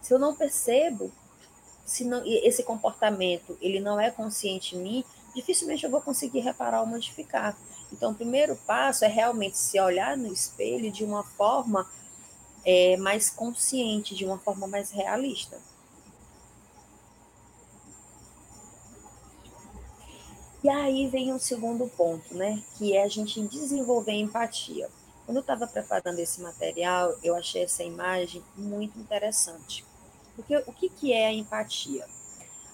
[0.00, 1.10] se eu não percebo,
[1.84, 6.82] se não, esse comportamento ele não é consciente em mim, dificilmente eu vou conseguir reparar
[6.82, 7.58] ou modificar.
[7.92, 11.84] Então, o primeiro passo é realmente se olhar no espelho de uma forma
[12.64, 15.60] é, mais consciente, de uma forma mais realista.
[20.64, 22.62] E aí vem o um segundo ponto, né?
[22.78, 24.88] Que é a gente desenvolver empatia.
[25.26, 29.84] Quando eu estava preparando esse material, eu achei essa imagem muito interessante.
[30.34, 32.06] Porque o que, que é a empatia?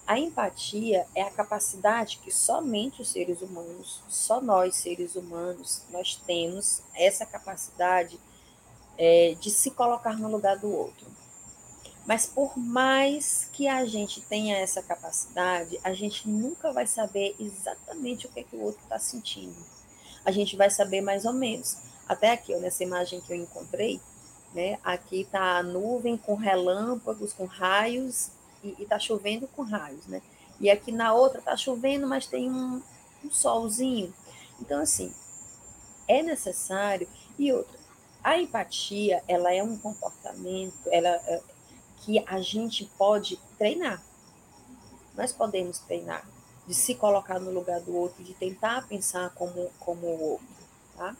[0.07, 6.15] A empatia é a capacidade que somente os seres humanos, só nós seres humanos, nós
[6.15, 8.17] temos essa capacidade
[8.97, 11.07] é, de se colocar no lugar do outro.
[12.05, 18.25] Mas por mais que a gente tenha essa capacidade, a gente nunca vai saber exatamente
[18.25, 19.55] o que, é que o outro está sentindo.
[20.25, 21.77] A gente vai saber mais ou menos.
[22.07, 24.01] Até aqui, nessa imagem que eu encontrei,
[24.53, 24.79] né?
[24.83, 28.31] Aqui está a nuvem com relâmpagos, com raios
[28.63, 30.21] e está chovendo com raios, né?
[30.59, 32.81] E aqui na outra está chovendo, mas tem um,
[33.23, 34.13] um solzinho.
[34.59, 35.13] Então, assim,
[36.07, 37.07] é necessário.
[37.37, 37.79] E outra,
[38.23, 41.09] a empatia, ela é um comportamento ela,
[42.01, 44.03] que a gente pode treinar.
[45.15, 46.27] Nós podemos treinar
[46.67, 50.47] de se colocar no lugar do outro, de tentar pensar como, como o outro,
[50.95, 51.15] tá?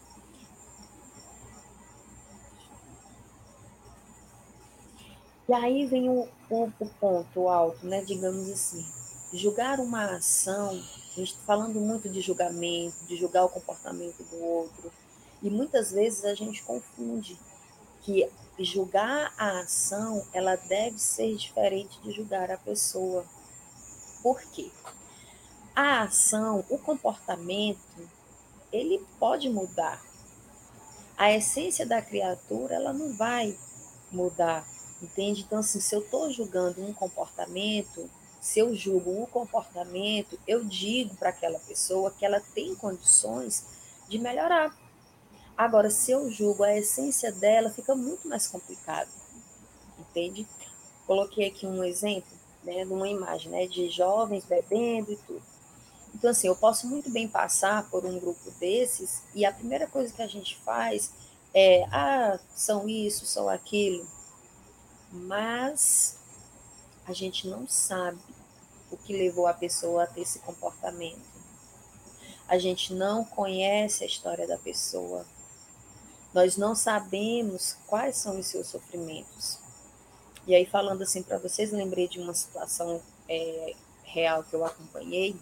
[5.49, 8.01] E aí vem o, o, o ponto alto, né?
[8.05, 8.85] Digamos assim,
[9.33, 14.41] julgar uma ação, a gente está falando muito de julgamento, de julgar o comportamento do
[14.41, 14.91] outro,
[15.43, 17.37] e muitas vezes a gente confunde
[18.01, 23.25] que julgar a ação, ela deve ser diferente de julgar a pessoa.
[24.21, 24.69] Por quê?
[25.75, 27.79] A ação, o comportamento,
[28.71, 30.01] ele pode mudar.
[31.17, 33.57] A essência da criatura, ela não vai
[34.11, 34.65] mudar.
[35.01, 35.41] Entende?
[35.41, 38.09] Então, assim, se eu estou julgando um comportamento,
[38.39, 43.65] se eu julgo o comportamento, eu digo para aquela pessoa que ela tem condições
[44.07, 44.75] de melhorar.
[45.57, 49.09] Agora, se eu julgo a essência dela, fica muito mais complicado.
[49.99, 50.47] Entende?
[51.05, 52.31] Coloquei aqui um exemplo,
[52.63, 55.43] né, de uma imagem, né, de jovens bebendo e tudo.
[56.13, 60.13] Então, assim, eu posso muito bem passar por um grupo desses e a primeira coisa
[60.13, 61.11] que a gente faz
[61.53, 64.05] é, ah, são isso, são aquilo
[65.11, 66.17] mas
[67.05, 68.21] a gente não sabe
[68.89, 71.29] o que levou a pessoa a ter esse comportamento.
[72.47, 75.25] a gente não conhece a história da pessoa,
[76.33, 79.59] nós não sabemos quais são os seus sofrimentos.
[80.47, 85.35] E aí, falando assim para vocês, lembrei de uma situação é, real que eu acompanhei,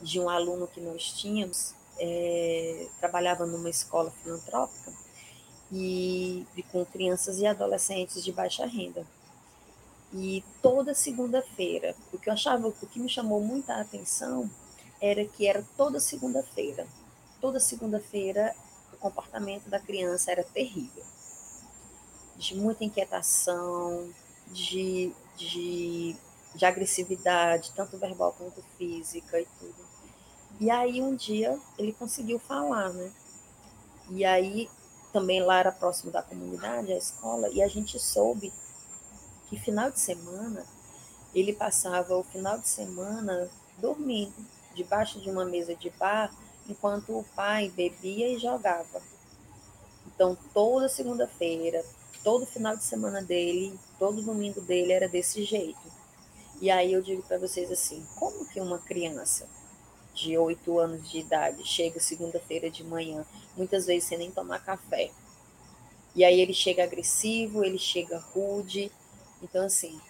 [0.00, 4.92] de um aluno que nós tínhamos, é, trabalhava numa escola filantrópica,
[5.70, 9.06] e, e com crianças e adolescentes de baixa renda.
[10.12, 14.48] E toda segunda-feira, o que eu achava, o que me chamou muita atenção
[15.00, 16.86] era que era toda segunda-feira.
[17.40, 18.54] Toda segunda-feira
[18.96, 21.04] o comportamento da criança era terrível.
[22.36, 24.10] De muita inquietação,
[24.48, 26.16] de, de,
[26.54, 29.86] de agressividade, tanto verbal quanto física e tudo.
[30.58, 33.12] E aí um dia ele conseguiu falar, né?
[34.10, 34.70] E aí
[35.12, 38.52] também lá era próximo da comunidade, a escola, e a gente soube
[39.48, 40.64] que final de semana
[41.34, 44.34] ele passava o final de semana dormindo
[44.74, 46.32] debaixo de uma mesa de bar
[46.68, 49.02] enquanto o pai bebia e jogava.
[50.06, 51.84] Então, toda segunda-feira,
[52.24, 55.92] todo final de semana dele, todo domingo dele era desse jeito.
[56.60, 59.46] E aí eu digo para vocês assim, como que uma criança
[60.14, 65.10] de 8 anos de idade chega segunda-feira de manhã, muitas vezes sem nem tomar café.
[66.14, 68.90] E aí ele chega agressivo, ele chega rude.
[69.42, 70.00] Então, assim,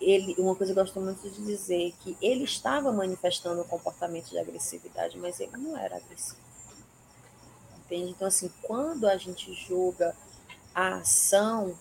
[0.00, 3.64] ele, uma coisa que eu gosto muito de dizer é que ele estava manifestando um
[3.64, 6.40] comportamento de agressividade, mas ele não era agressivo.
[7.78, 8.10] Entende?
[8.10, 10.14] Então, assim, quando a gente julga
[10.74, 11.76] a ação,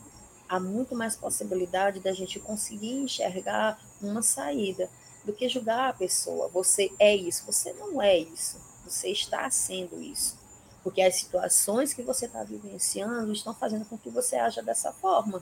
[0.48, 4.90] há muito mais possibilidade da gente conseguir enxergar uma saída
[5.26, 6.48] do que julgar a pessoa.
[6.50, 10.38] Você é isso, você não é isso, você está sendo isso.
[10.84, 15.42] Porque as situações que você está vivenciando estão fazendo com que você haja dessa forma,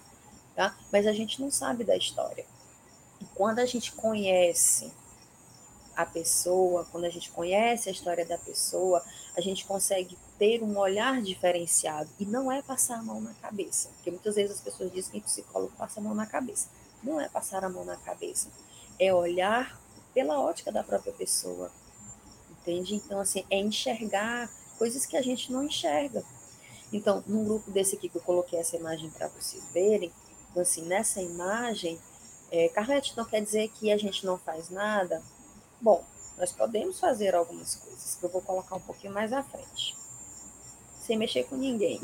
[0.56, 0.78] tá?
[0.92, 2.46] Mas a gente não sabe da história.
[3.36, 4.92] Quando a gente conhece
[5.96, 9.04] a pessoa, quando a gente conhece a história da pessoa,
[9.38, 12.10] a gente consegue ter um olhar diferenciado.
[12.20, 13.90] E não é passar a mão na cabeça.
[13.96, 16.68] Porque muitas vezes as pessoas dizem que o psicólogo passa a mão na cabeça.
[17.04, 18.50] Não é passar a mão na cabeça
[19.00, 19.80] é olhar
[20.14, 21.72] pela ótica da própria pessoa.
[22.52, 22.96] Entende?
[22.96, 26.24] Então, assim, é enxergar coisas que a gente não enxerga.
[26.92, 30.12] Então, num grupo desse aqui que eu coloquei essa imagem para vocês verem,
[30.50, 32.00] então, assim, nessa imagem,
[32.54, 35.22] é, Carlete não quer dizer que a gente não faz nada.
[35.82, 36.04] Bom,
[36.38, 39.96] nós podemos fazer algumas coisas, que eu vou colocar um pouquinho mais à frente.
[41.02, 42.00] Sem mexer com ninguém.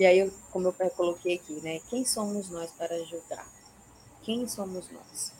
[0.00, 1.80] E aí, como eu coloquei aqui, né?
[1.88, 3.46] Quem somos nós para julgar?
[4.26, 5.32] quem somos nós.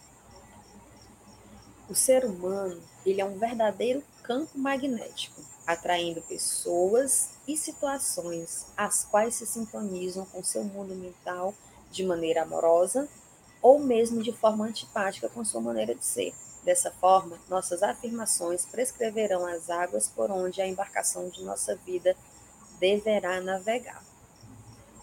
[1.91, 9.35] O ser humano, ele é um verdadeiro campo magnético, atraindo pessoas e situações as quais
[9.35, 11.53] se sintonizam com seu mundo mental
[11.91, 13.09] de maneira amorosa
[13.67, 16.33] ou mesmo de forma antipática com sua maneira de ser.
[16.63, 22.17] Dessa forma, nossas afirmações prescreverão as águas por onde a embarcação de nossa vida
[22.79, 24.05] deverá navegar.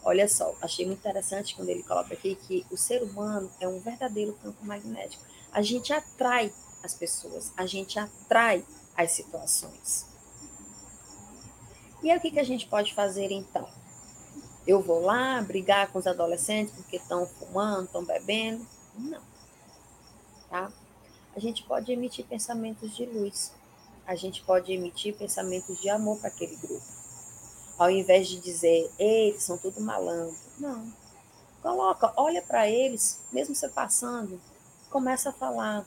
[0.01, 3.81] Olha só, achei muito interessante quando ele coloca aqui que o ser humano é um
[3.81, 5.25] verdadeiro campo magnético.
[5.51, 8.63] A gente atrai as pessoas, a gente atrai
[8.95, 10.05] as situações.
[12.01, 13.67] E o que, que a gente pode fazer então?
[14.65, 18.65] Eu vou lá brigar com os adolescentes porque estão fumando, estão bebendo?
[18.95, 19.21] Não.
[20.49, 20.71] Tá?
[21.35, 23.51] A gente pode emitir pensamentos de luz.
[24.05, 26.93] A gente pode emitir pensamentos de amor para aquele grupo
[27.77, 30.35] ao invés de dizer, eles são tudo malandro.
[30.57, 30.91] Não.
[31.61, 34.39] Coloca, olha para eles, mesmo você passando,
[34.89, 35.85] começa a falar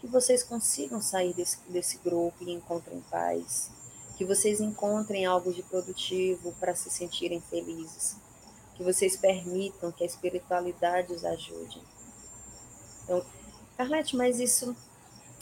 [0.00, 3.70] que vocês consigam sair desse, desse grupo e encontrem paz,
[4.18, 8.16] que vocês encontrem algo de produtivo para se sentirem felizes,
[8.74, 11.80] que vocês permitam que a espiritualidade os ajude.
[13.04, 13.24] Então,
[13.76, 14.76] Carlete, mas isso,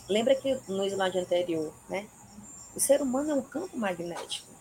[0.07, 2.07] lembra que no slide anterior, né?
[2.74, 4.53] O ser humano é um campo magnético.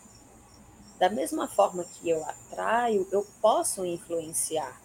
[0.98, 4.80] Da mesma forma que eu atraio, eu posso influenciar,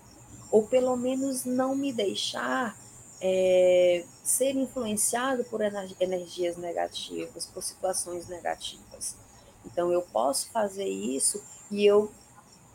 [0.52, 2.78] ou pelo menos não me deixar
[3.22, 8.91] é, ser influenciado por energias negativas, por situações negativas.
[9.72, 12.12] Então, eu posso fazer isso e eu,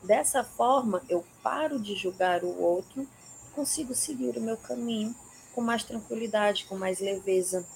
[0.03, 3.07] dessa forma, eu paro de julgar o outro,
[3.55, 5.15] consigo seguir o meu caminho
[5.55, 7.67] com mais tranquilidade, com mais leveza,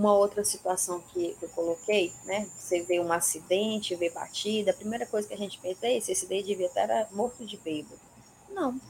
[0.00, 2.48] uma outra situação que eu coloquei, né?
[2.56, 6.10] Você vê um acidente, vê batida, a primeira coisa que a gente pensa é esse
[6.10, 8.00] acidente devia estar morto de bêbado.
[8.48, 8.80] Não.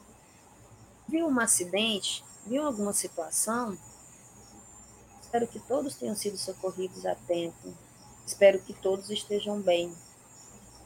[1.09, 3.77] Viu um acidente, viu alguma situação,
[5.21, 7.75] espero que todos tenham sido socorridos a tempo.
[8.31, 9.93] Espero que todos estejam bem.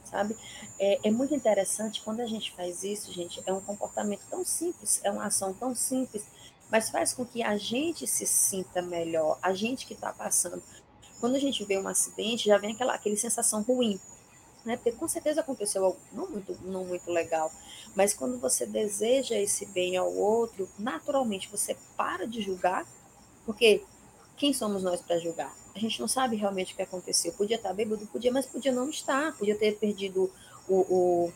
[0.04, 0.36] Sabe?
[0.78, 3.42] É, é muito interessante quando a gente faz isso, gente.
[3.46, 6.24] É um comportamento tão simples, é uma ação tão simples
[6.70, 10.62] mas faz com que a gente se sinta melhor, a gente que está passando.
[11.20, 14.00] Quando a gente vê um acidente, já vem aquela aquele sensação ruim,
[14.64, 14.76] né?
[14.76, 17.52] Porque com certeza aconteceu algo não muito, não muito legal,
[17.94, 22.86] mas quando você deseja esse bem ao outro, naturalmente você para de julgar,
[23.46, 23.84] porque
[24.36, 25.54] quem somos nós para julgar?
[25.74, 27.32] A gente não sabe realmente o que aconteceu.
[27.32, 30.30] Podia estar bêbado, podia, mas podia não estar, podia ter perdido
[30.68, 31.32] o, o,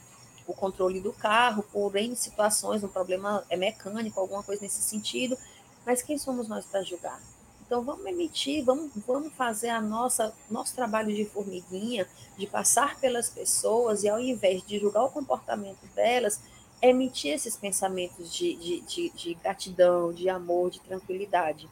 [0.46, 5.36] o controle do carro por N situações, um problema é mecânico, alguma coisa nesse sentido.
[5.84, 7.20] Mas quem somos nós para julgar?
[7.66, 13.28] Então vamos emitir, vamos, vamos fazer a nossa nosso trabalho de formiguinha, de passar pelas
[13.28, 16.40] pessoas e ao invés de julgar o comportamento delas,
[16.80, 21.68] emitir esses pensamentos de, de, de, de gratidão, de amor, de tranquilidade.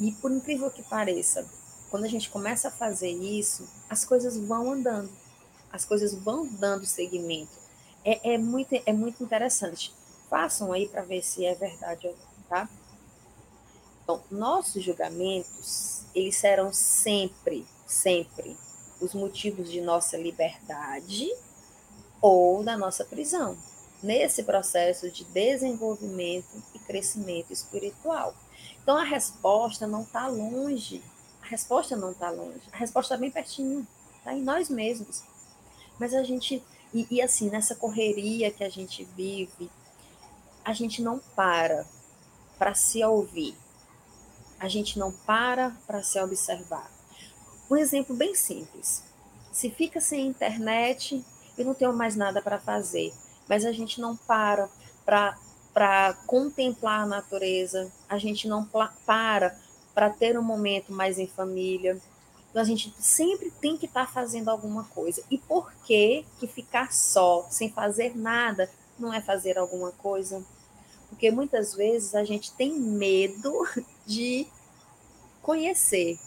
[0.00, 1.48] E por incrível que pareça,
[1.90, 5.10] quando a gente começa a fazer isso, as coisas vão andando,
[5.72, 7.58] as coisas vão dando seguimento.
[8.04, 9.92] É, é muito, é muito interessante.
[10.28, 12.68] Façam aí para ver se é verdade ou não, tá?
[14.02, 18.56] Então, nossos julgamentos, eles serão sempre, sempre
[19.00, 21.28] os motivos de nossa liberdade
[22.20, 23.56] ou da nossa prisão,
[24.02, 28.34] nesse processo de desenvolvimento e crescimento espiritual.
[28.82, 31.02] Então, a resposta não está longe.
[31.50, 32.62] Resposta não está longe.
[32.72, 33.86] A resposta está bem pertinho.
[34.18, 35.22] Está em nós mesmos.
[35.98, 36.62] Mas a gente.
[36.94, 39.70] E, e assim, nessa correria que a gente vive,
[40.64, 41.86] a gente não para
[42.58, 43.56] para se ouvir
[44.60, 46.88] a gente não para para se observar.
[47.70, 49.02] Um exemplo bem simples.
[49.50, 51.24] Se fica sem internet,
[51.56, 53.12] eu não tenho mais nada para fazer,
[53.48, 54.68] mas a gente não para
[55.72, 59.56] para contemplar a natureza, a gente não para
[59.94, 62.00] para ter um momento mais em família.
[62.50, 65.22] Então a gente sempre tem que estar tá fazendo alguma coisa.
[65.30, 68.68] E por que que ficar só, sem fazer nada,
[68.98, 70.44] não é fazer alguma coisa?
[71.08, 73.52] Porque muitas vezes a gente tem medo
[74.06, 74.46] de
[75.42, 76.18] conhecer.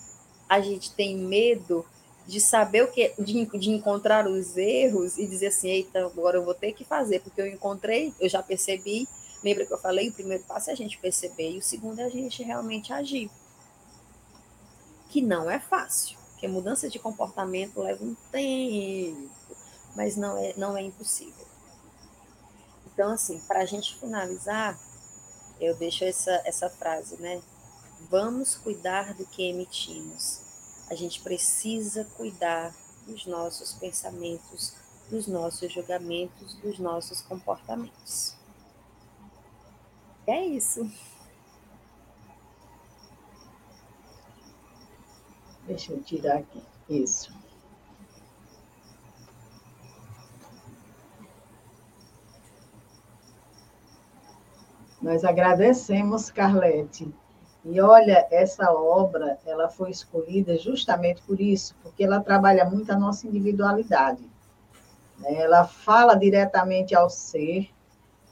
[0.48, 1.86] A gente tem medo
[2.26, 6.44] de saber o que, de, de encontrar os erros e dizer assim, eita, agora eu
[6.44, 9.08] vou ter que fazer, porque eu encontrei, eu já percebi.
[9.44, 10.10] Lembra que eu falei?
[10.10, 13.30] O primeiro passo é a gente perceber, e o segundo é a gente realmente agir.
[15.14, 19.30] Que não é fácil, porque mudança de comportamento leva um tempo,
[19.96, 21.46] mas não é, não é impossível.
[22.88, 24.76] Então, assim, para a gente finalizar,
[25.60, 27.44] eu deixo essa, essa frase, né?
[28.10, 30.42] Vamos cuidar do que emitimos.
[30.90, 34.74] A gente precisa cuidar dos nossos pensamentos,
[35.12, 38.36] dos nossos julgamentos, dos nossos comportamentos.
[40.26, 40.90] É isso.
[45.66, 46.62] Deixa eu tirar aqui.
[46.90, 47.34] Isso.
[55.02, 57.14] Nós agradecemos, Carlete.
[57.66, 62.98] E olha, essa obra, ela foi escolhida justamente por isso, porque ela trabalha muito a
[62.98, 64.24] nossa individualidade.
[65.20, 65.42] Né?
[65.42, 67.70] Ela fala diretamente ao ser,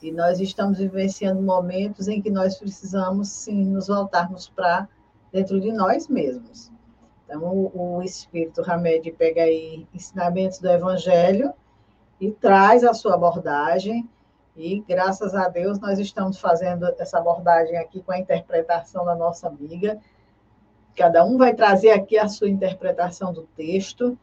[0.01, 4.87] e nós estamos vivenciando momentos em que nós precisamos, sim, nos voltarmos para
[5.31, 6.71] dentro de nós mesmos.
[7.31, 11.53] Então, o, Espírito Hamed pega aí ensinamentos do Evangelho
[12.19, 14.09] e traz a sua abordagem,
[14.53, 19.47] e graças a Deus nós estamos fazendo essa abordagem aqui com a interpretação da nossa
[19.47, 19.97] amiga.
[20.93, 24.19] Cada um vai trazer aqui a sua interpretação do texto,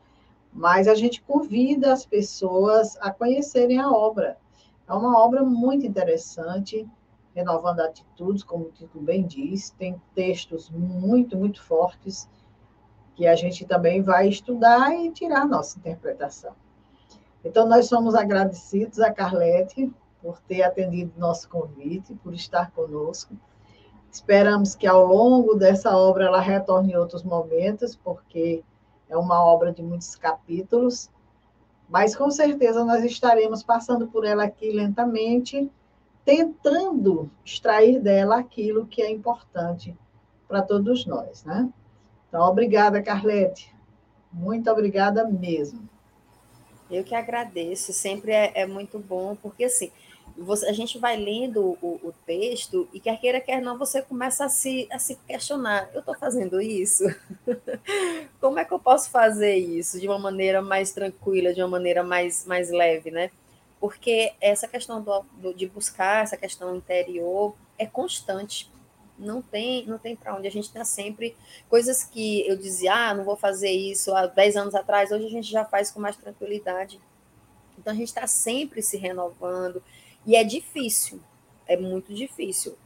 [0.52, 4.36] mas a gente convida as pessoas a conhecerem a obra.
[4.86, 6.86] É uma obra muito interessante,
[7.34, 12.28] renovando atitudes, como o título bem diz, tem textos muito, muito fortes
[13.18, 16.52] que a gente também vai estudar e tirar a nossa interpretação.
[17.44, 19.92] Então, nós somos agradecidos a Carlete
[20.22, 23.34] por ter atendido nosso convite, por estar conosco.
[24.08, 28.62] Esperamos que ao longo dessa obra ela retorne em outros momentos, porque
[29.08, 31.10] é uma obra de muitos capítulos,
[31.88, 35.68] mas com certeza nós estaremos passando por ela aqui lentamente,
[36.24, 39.98] tentando extrair dela aquilo que é importante
[40.46, 41.68] para todos nós, né?
[42.28, 43.74] Então, obrigada, Carlete.
[44.32, 45.88] Muito obrigada mesmo.
[46.90, 49.90] Eu que agradeço, sempre é, é muito bom, porque assim,
[50.36, 54.44] você, a gente vai lendo o, o, texto e quer queira, quer não, você começa
[54.44, 55.90] a se, a se questionar.
[55.92, 57.04] Eu estou fazendo isso?
[58.40, 62.02] Como é que eu posso fazer isso de uma maneira mais tranquila, de uma maneira
[62.02, 63.30] mais, mais leve, né?
[63.80, 68.70] Porque essa questão do, do, de buscar, essa questão interior, é constante.
[69.18, 70.46] Não tem, não tem para onde.
[70.46, 71.36] A gente está sempre
[71.68, 75.30] coisas que eu dizia, ah, não vou fazer isso há 10 anos atrás, hoje a
[75.30, 77.00] gente já faz com mais tranquilidade.
[77.78, 79.82] Então a gente está sempre se renovando,
[80.26, 81.20] e é difícil,
[81.66, 82.76] é muito difícil.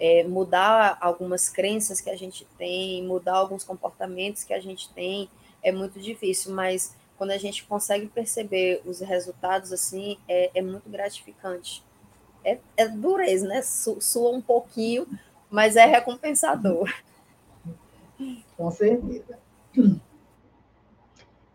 [0.00, 5.28] é, mudar algumas crenças que a gente tem, mudar alguns comportamentos que a gente tem,
[5.62, 10.90] é muito difícil, mas quando a gente consegue perceber os resultados assim, é, é muito
[10.90, 11.84] gratificante.
[12.44, 13.62] É, é dureza, né?
[13.62, 15.06] Su, sua um pouquinho,
[15.52, 16.90] mas é recompensador.
[18.56, 19.38] Com certeza.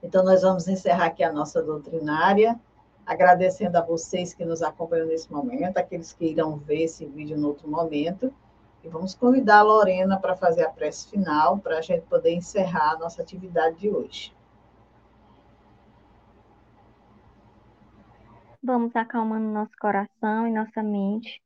[0.03, 2.59] Então, nós vamos encerrar aqui a nossa doutrinária,
[3.03, 7.47] agradecendo a vocês que nos acompanham nesse momento, aqueles que irão ver esse vídeo no
[7.47, 8.31] outro momento.
[8.83, 12.91] E vamos convidar a Lorena para fazer a prece final, para a gente poder encerrar
[12.91, 14.33] a nossa atividade de hoje.
[18.61, 21.41] Vamos acalmando nosso coração e nossa mente.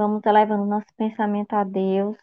[0.00, 2.16] Vamos elevando nosso pensamento a Deus,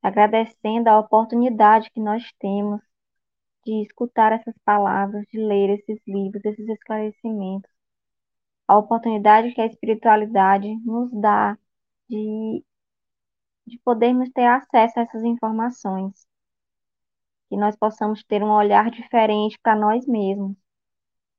[0.00, 2.80] agradecendo a oportunidade que nós temos
[3.66, 7.68] de escutar essas palavras, de ler esses livros, esses esclarecimentos.
[8.68, 11.58] A oportunidade que a espiritualidade nos dá
[12.08, 12.64] de,
[13.66, 16.28] de podermos ter acesso a essas informações.
[17.48, 20.56] Que nós possamos ter um olhar diferente para nós mesmos,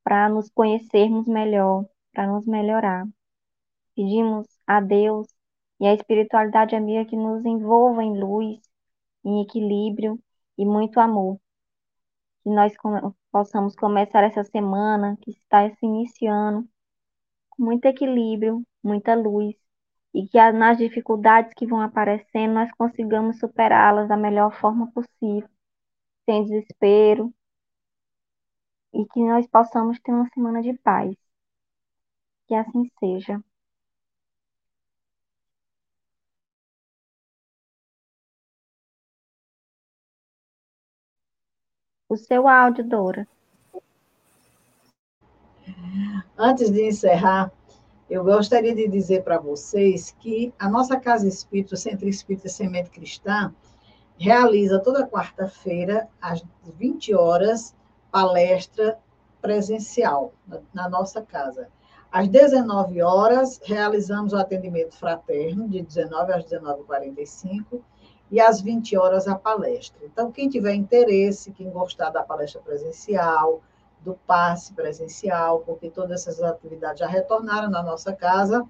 [0.04, 3.08] para nos conhecermos melhor, para nos melhorar.
[3.96, 5.35] Pedimos a Deus
[5.80, 8.60] e a espiritualidade amiga que nos envolva em luz,
[9.24, 10.20] em equilíbrio
[10.58, 11.40] e muito amor
[12.46, 12.74] que nós
[13.32, 16.70] possamos começar essa semana que está se iniciando
[17.50, 19.56] com muito equilíbrio, muita luz,
[20.14, 25.50] e que nas dificuldades que vão aparecendo nós consigamos superá-las da melhor forma possível,
[26.26, 27.34] sem desespero,
[28.94, 31.16] e que nós possamos ter uma semana de paz.
[32.48, 33.40] Que assim seja.
[42.08, 43.28] O seu áudio, Dora.
[46.38, 47.52] Antes de encerrar,
[48.10, 52.92] eu gostaria de dizer para vocês que a nossa Casa Espírita, o Centro Espírita Semente
[52.92, 53.54] Cristã,
[54.18, 56.44] realiza toda quarta-feira, às
[56.78, 57.76] 20 horas,
[58.12, 59.00] palestra
[59.42, 60.34] presencial
[60.74, 61.68] na nossa casa.
[62.12, 67.82] Às 19 horas, realizamos o atendimento fraterno, de 19 às 19h45,
[68.36, 70.06] e às 20 horas a palestra.
[70.06, 73.62] Então, quem tiver interesse, quem gostar da palestra presencial,
[74.02, 78.68] do passe presencial, porque todas essas atividades já retornaram na nossa casa,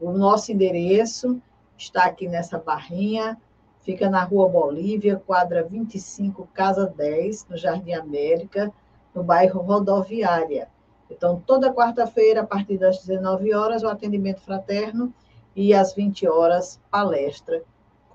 [0.00, 1.38] o nosso endereço
[1.76, 3.38] está aqui nessa barrinha,
[3.82, 8.72] fica na Rua Bolívia, quadra 25, casa 10, no Jardim América,
[9.14, 10.70] no bairro Rodoviária.
[11.10, 15.12] Então, toda quarta-feira, a partir das 19 horas, o atendimento fraterno
[15.54, 17.62] e às 20 horas, palestra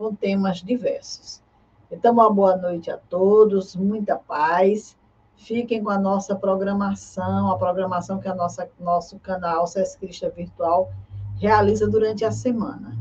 [0.01, 1.43] com temas diversos.
[1.91, 4.97] Então, uma boa noite a todos, muita paz.
[5.35, 9.99] Fiquem com a nossa programação, a programação que a nossa nosso canal Sesc
[10.35, 10.91] Virtual
[11.35, 12.97] realiza durante a semana.